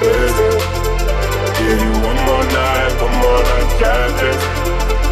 [0.00, 4.40] Give you one more night, one more night, got this.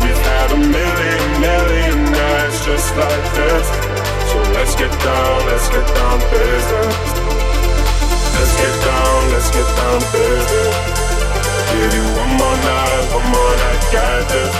[0.00, 3.68] We've had a million, million nights just like this.
[4.32, 6.18] So let's get down, let's get down.
[8.32, 10.00] Let's get down, let's get down.
[11.68, 13.84] Give you one more night, one more night,
[14.32, 14.52] this.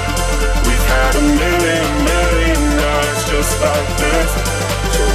[0.68, 4.57] We've had a million, million nights just like this.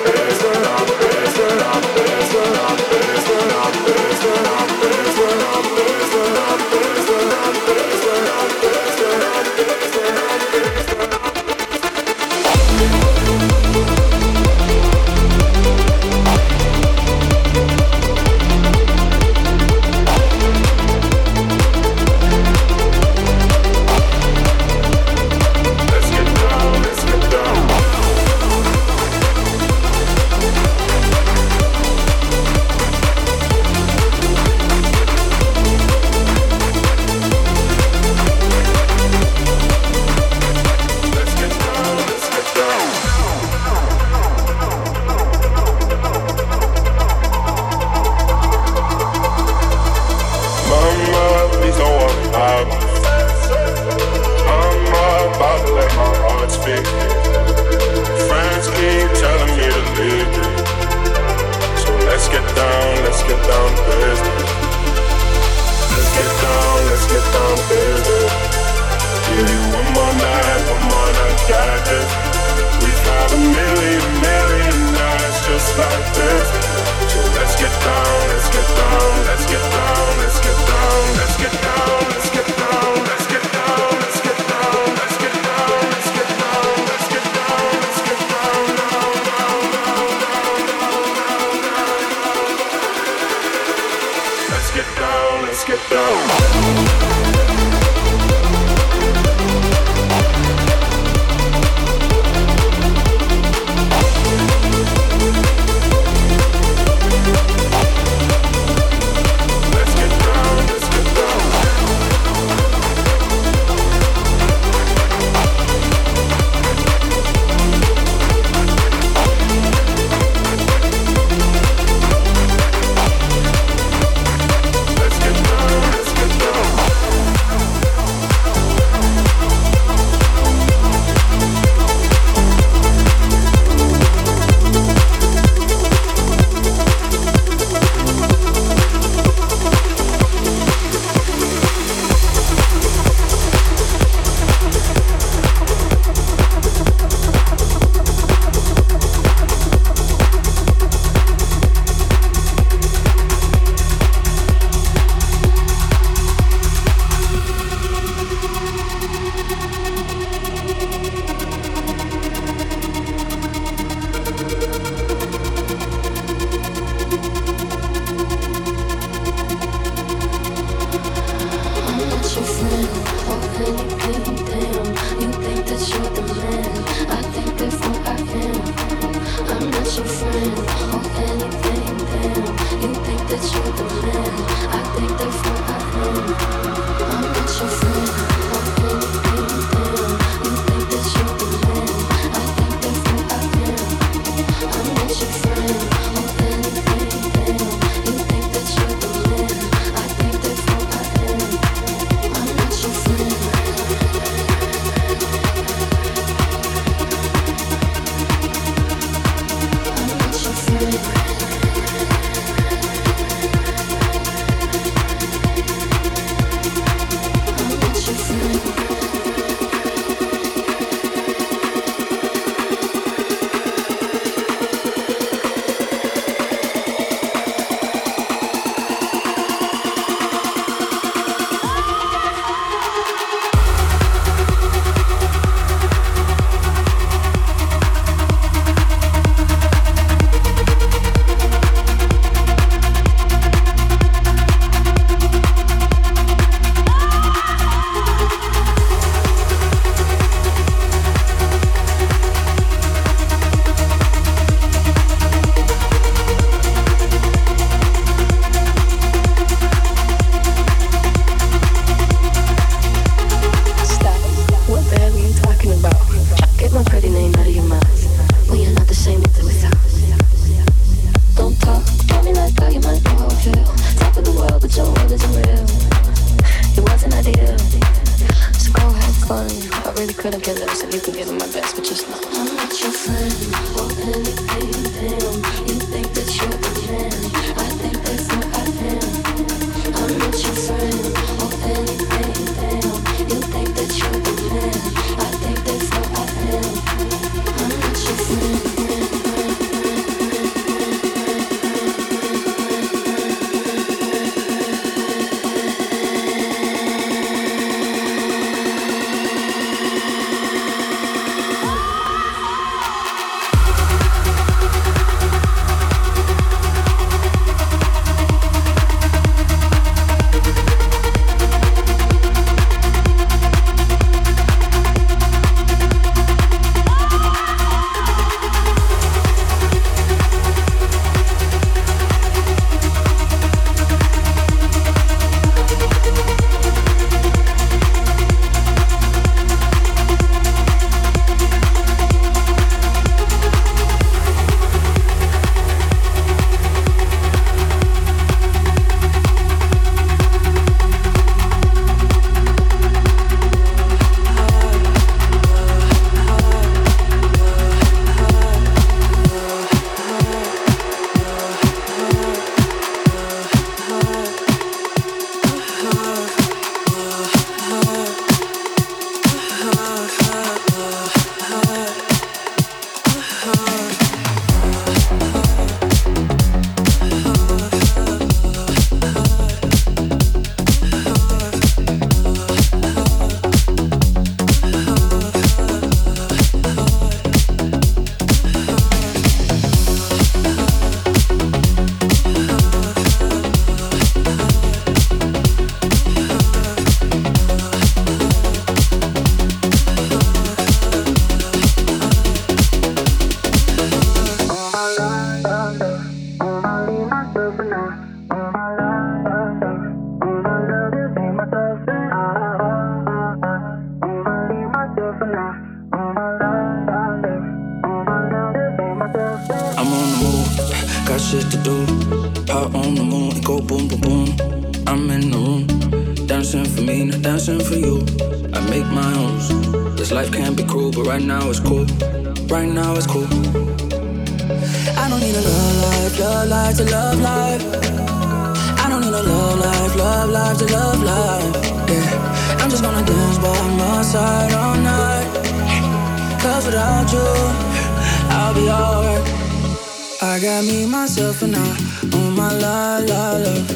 [451.31, 451.77] myself, and I.
[452.12, 453.71] Oh my la la la.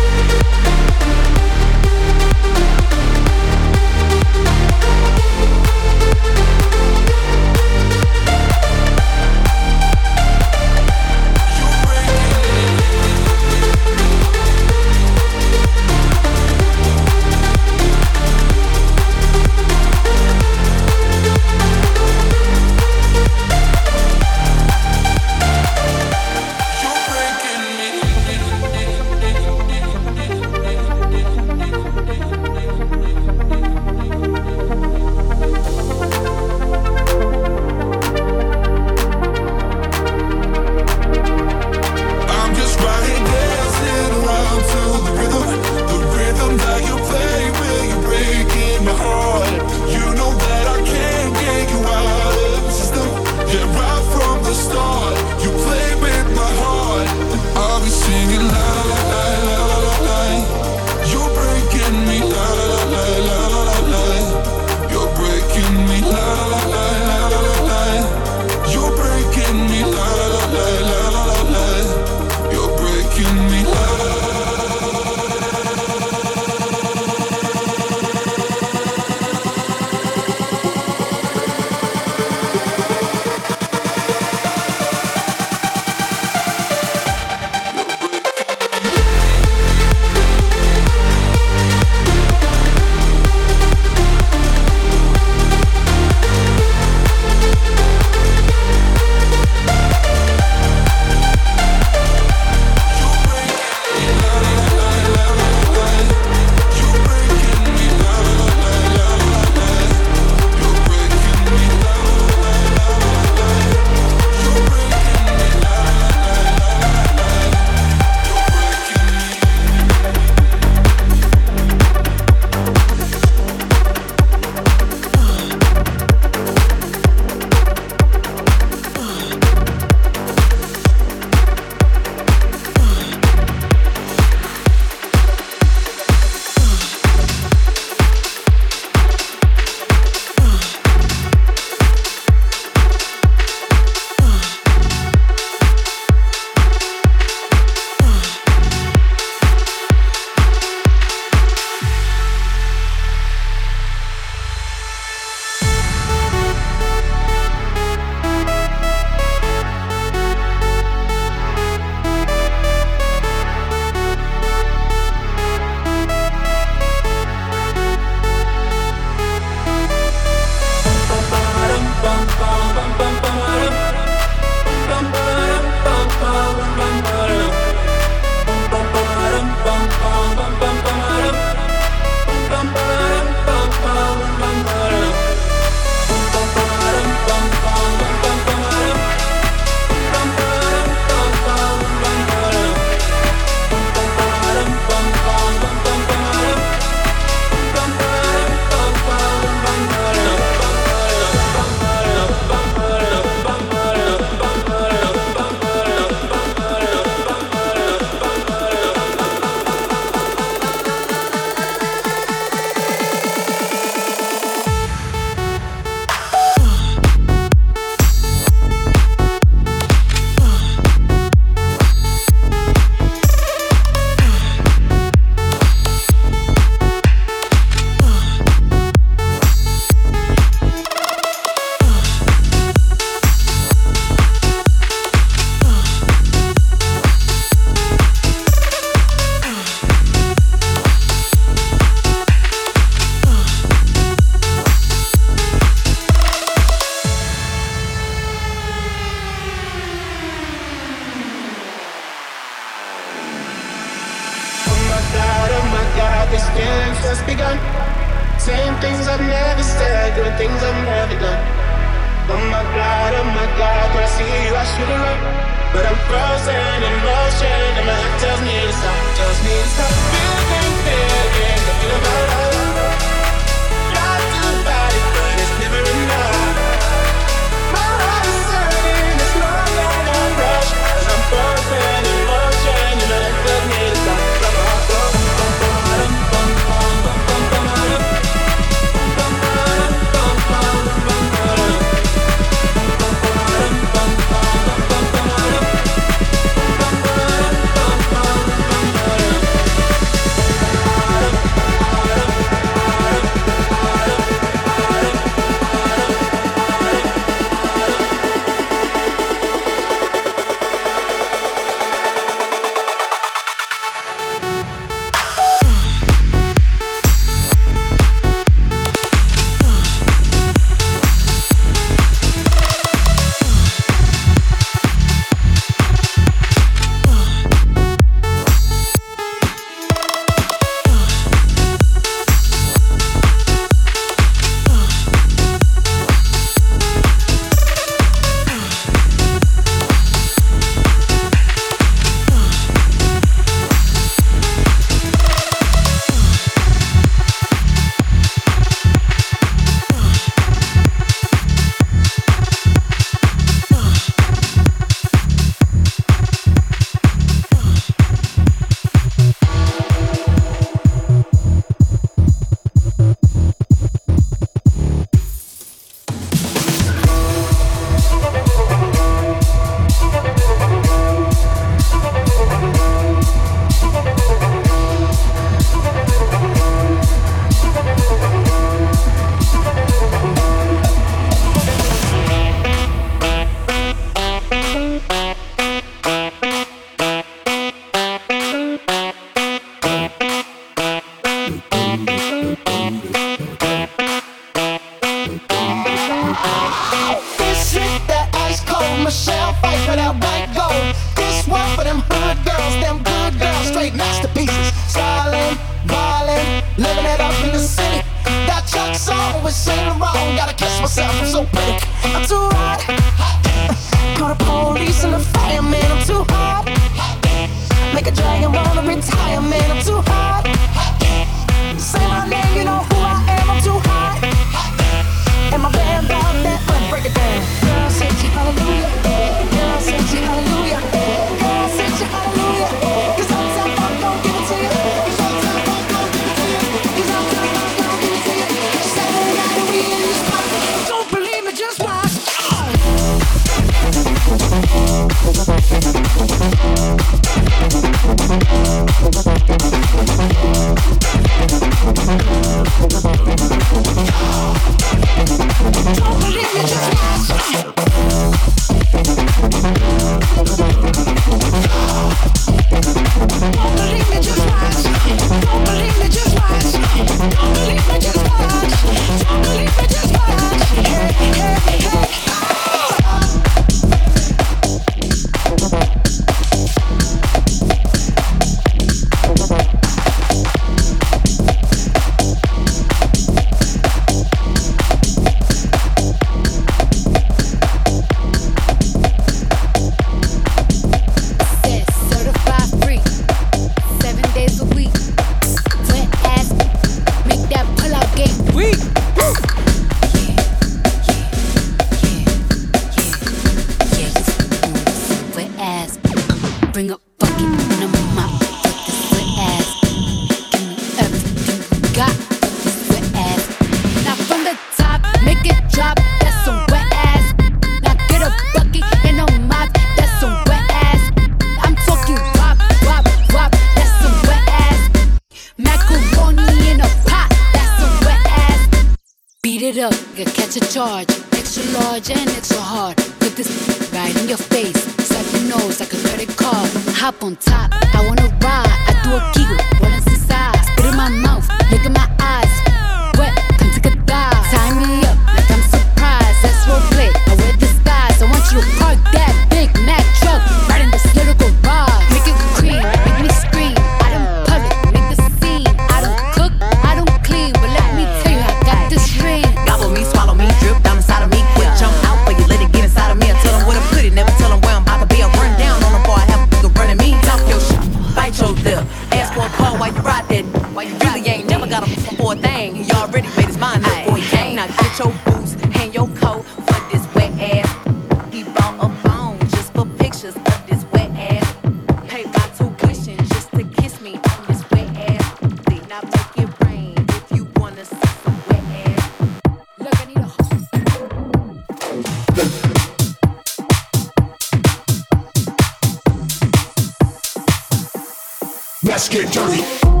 [598.83, 600.00] Let's get dirty.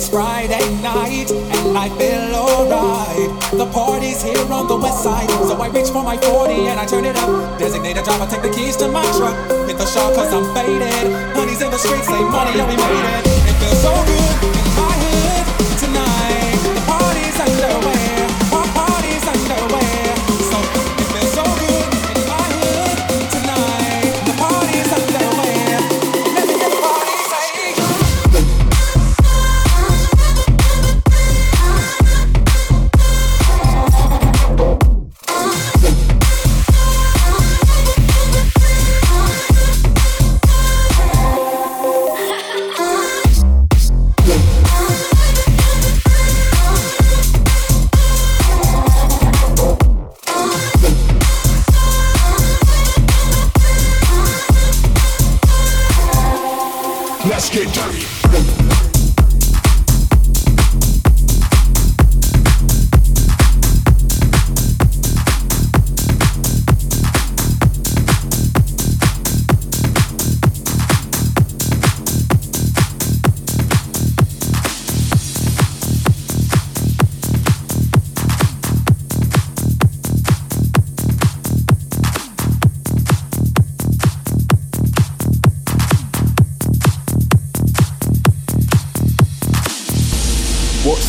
[0.00, 3.28] It's Friday night and I feel alright.
[3.52, 6.86] The party's here on the west side, so I reach for my 40 and I
[6.86, 7.58] turn it up.
[7.58, 9.36] Designated driver, take the keys to my truck.
[9.68, 11.36] Hit the shop cause I'm faded.
[11.36, 13.26] Honey's in the streets, say money, yeah we made it.
[13.44, 14.19] It feels so good.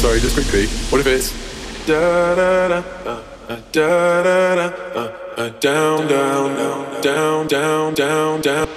[0.02, 0.66] sorry, just quickly.
[0.90, 1.30] What if it's
[1.86, 2.82] da da da
[3.72, 8.72] da da da down down down down down down down down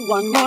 [0.06, 0.45] One more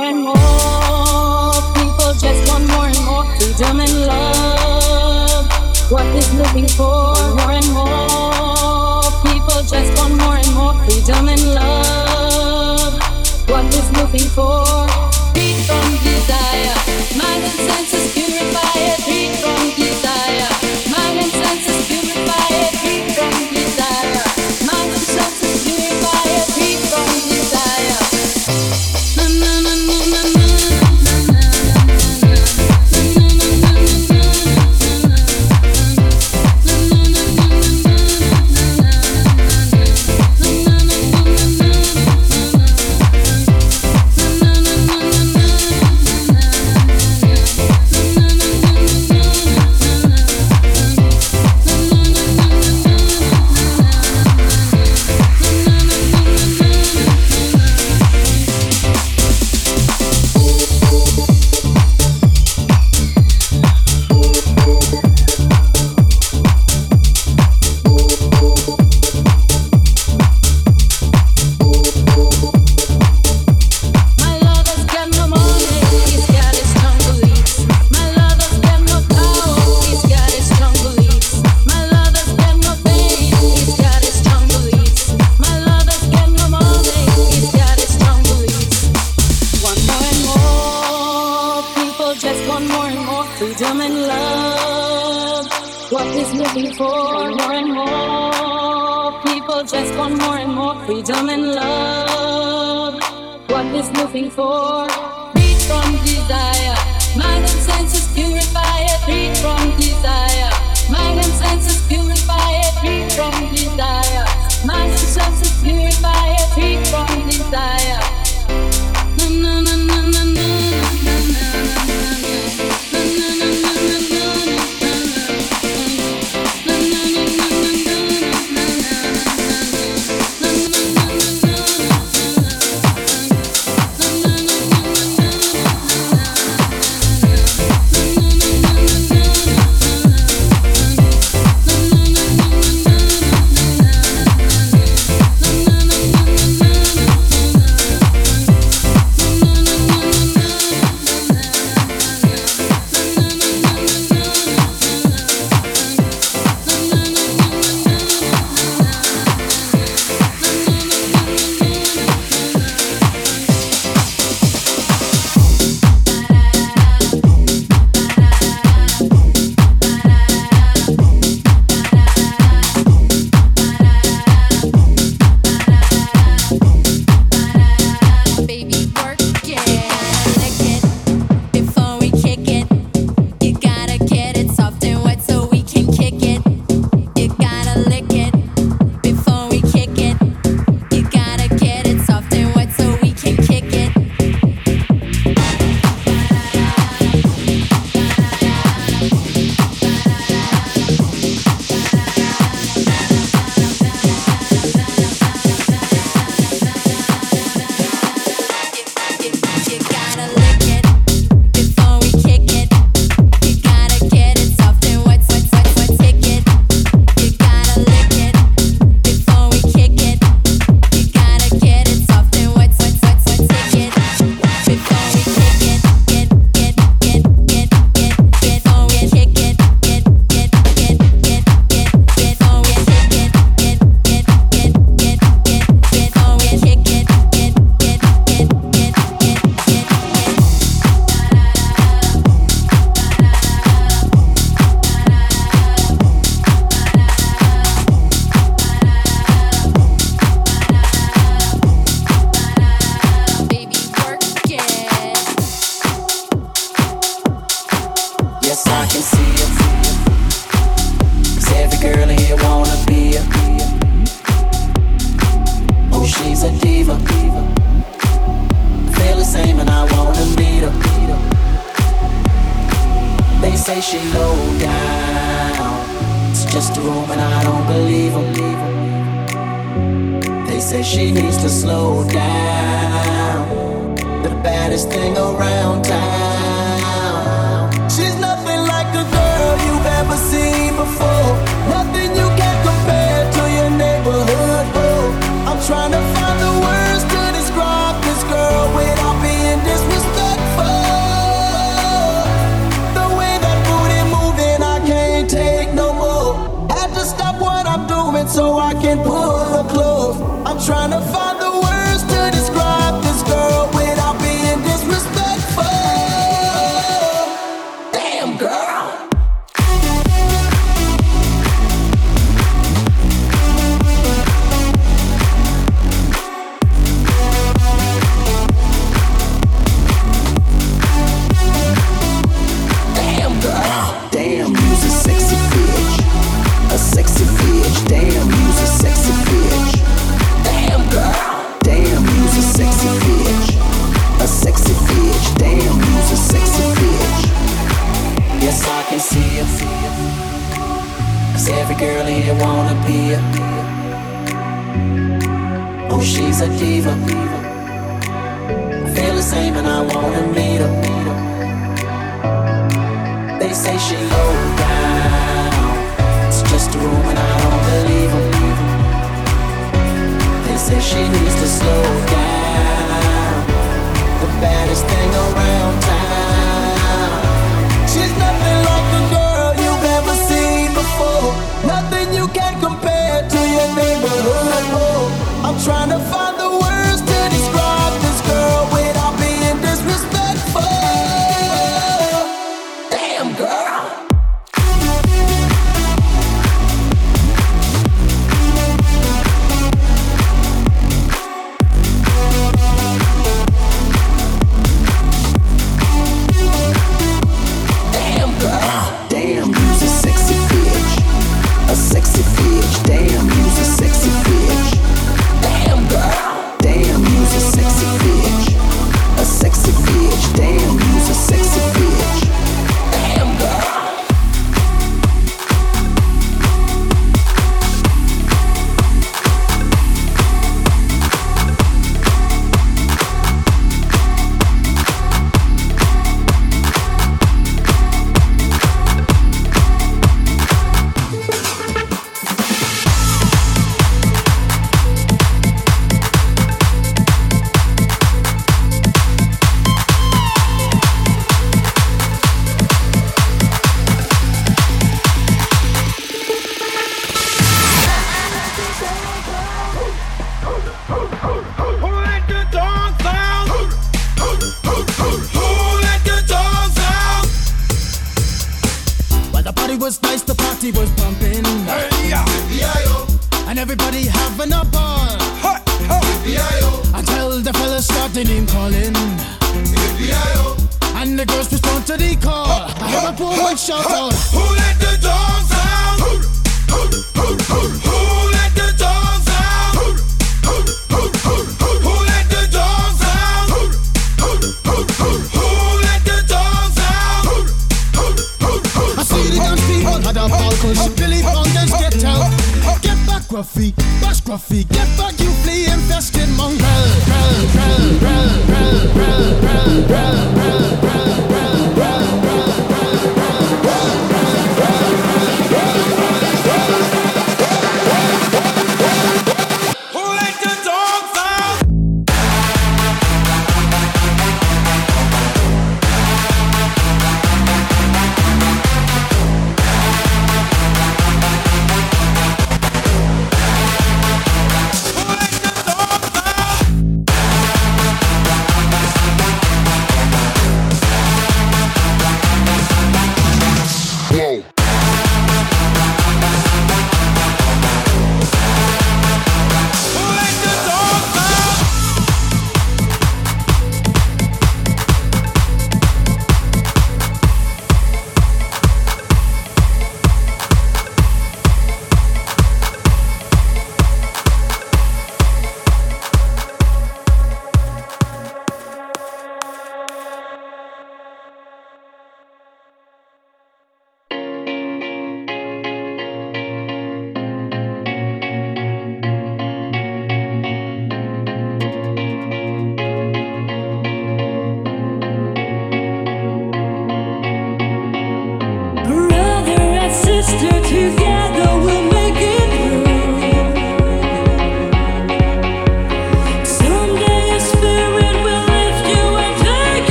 [280.89, 283.95] she needs to slow down.
[284.23, 286.08] The baddest thing around town.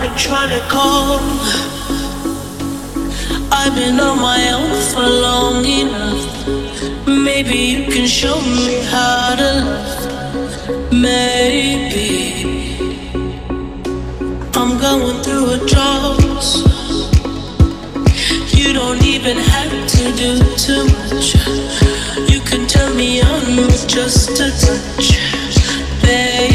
[0.00, 1.18] I've been trying to call.
[3.50, 6.46] I've been on my own for long enough.
[7.04, 10.92] Maybe you can show me how to love.
[10.92, 12.44] Maybe
[14.54, 16.46] I'm going through a drought.
[18.54, 21.34] You don't even have to do too much.
[22.30, 25.18] You can tell me I'm just a touch,
[26.02, 26.47] baby.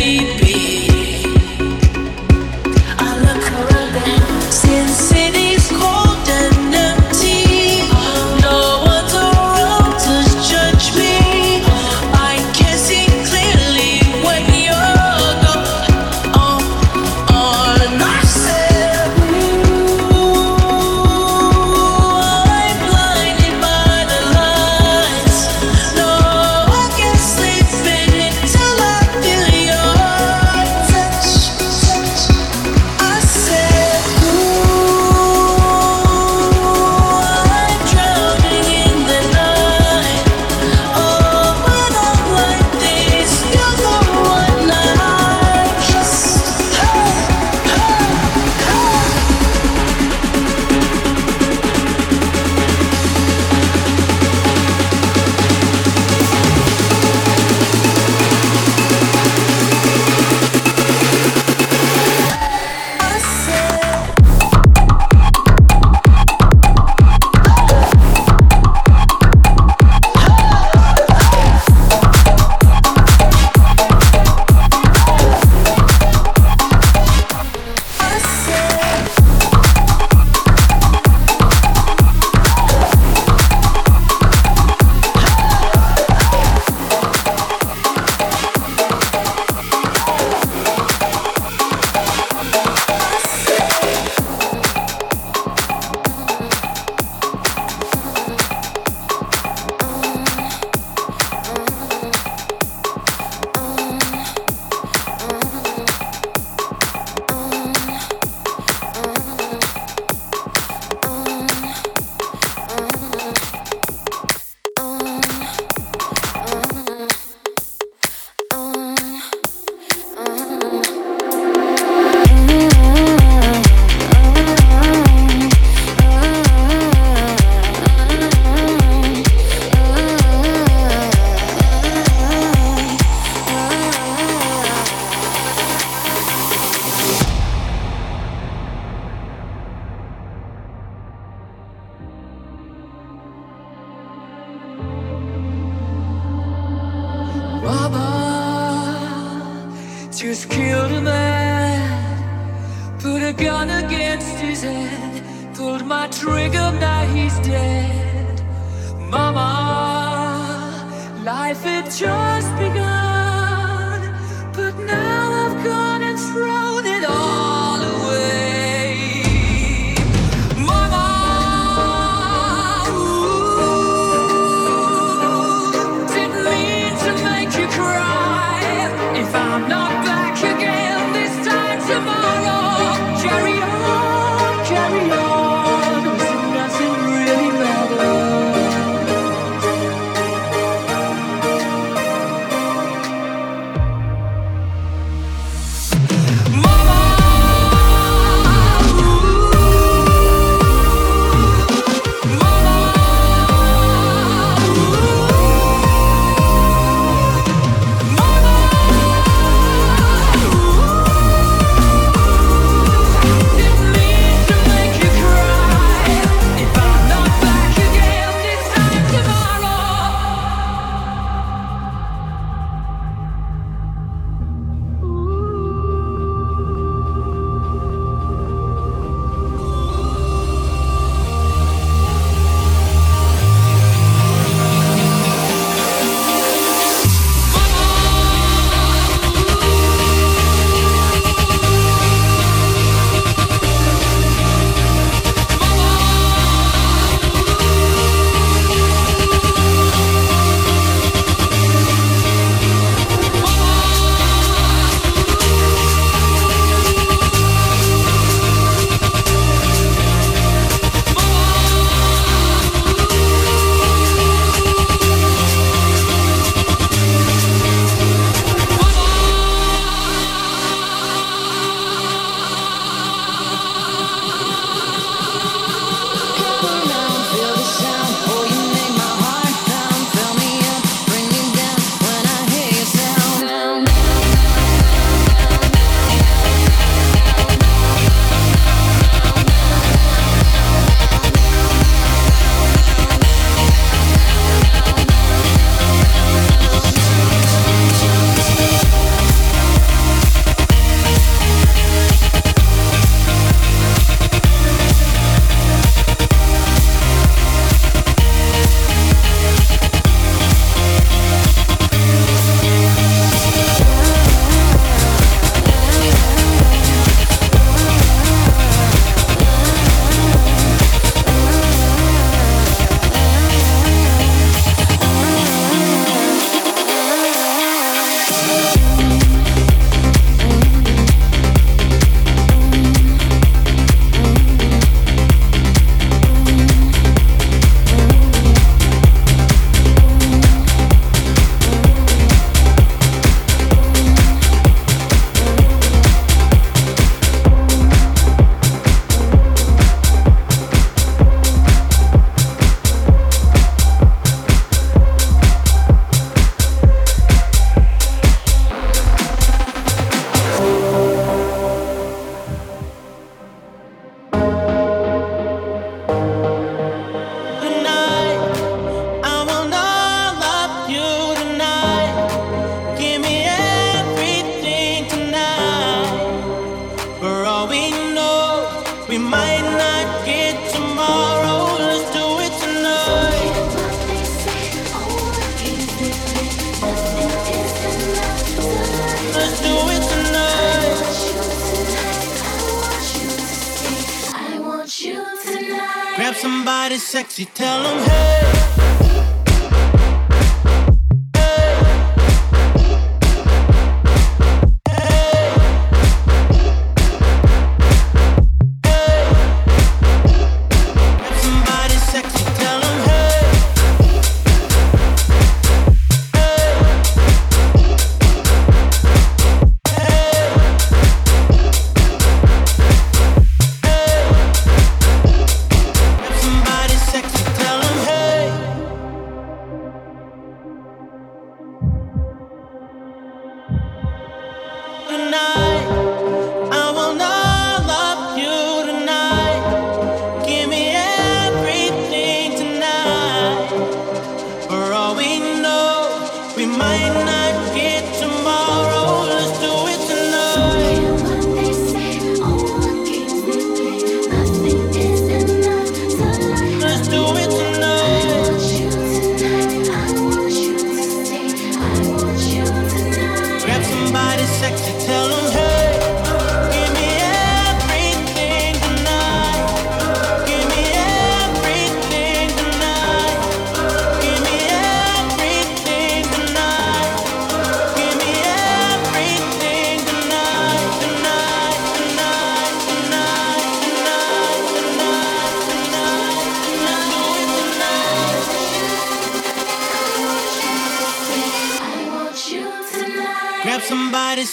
[464.63, 465.62] Sexy, tell them hey.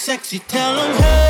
[0.00, 1.29] Sexy, tell them hey.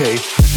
[0.00, 0.49] okay.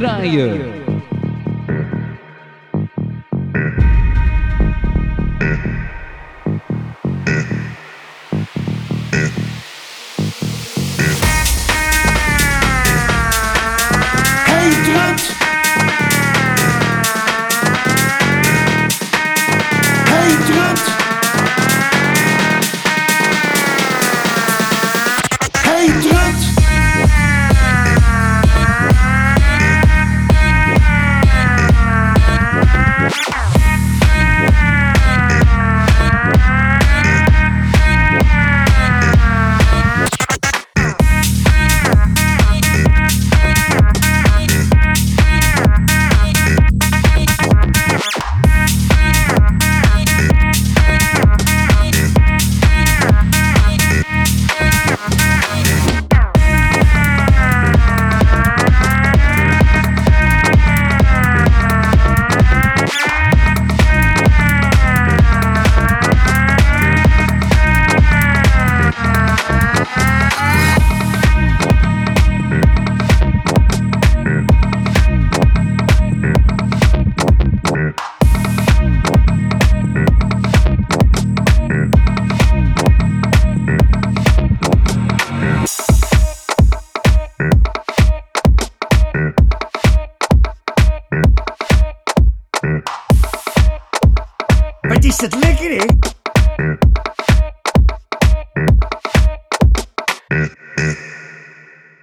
[0.00, 0.79] Tijdens